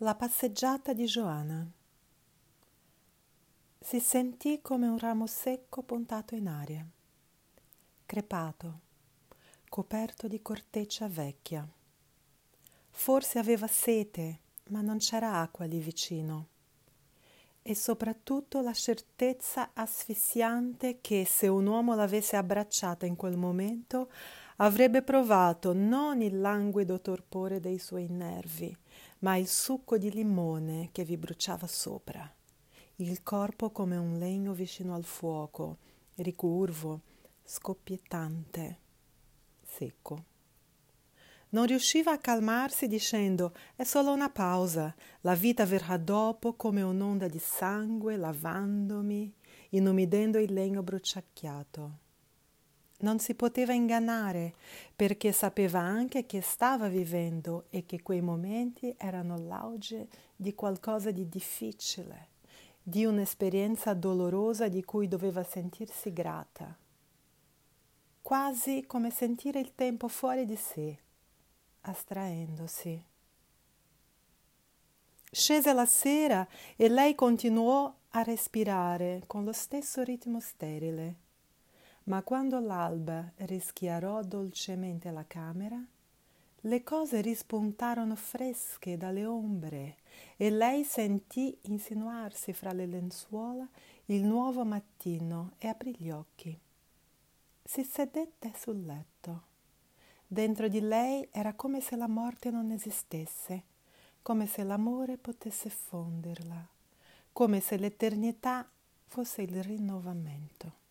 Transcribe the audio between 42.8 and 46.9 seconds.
dicendo è solo una pausa, la vita verrà dopo come